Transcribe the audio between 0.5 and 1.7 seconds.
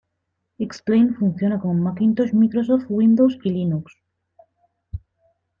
X-Plane funciona